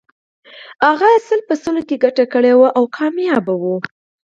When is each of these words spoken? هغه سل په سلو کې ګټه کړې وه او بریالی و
هغه 0.87 1.09
سل 1.27 1.39
په 1.49 1.55
سلو 1.63 1.81
کې 1.87 2.01
ګټه 2.05 2.25
کړې 2.33 2.53
وه 2.59 2.69
او 2.77 2.83
بریالی 2.93 3.55
و 3.61 3.63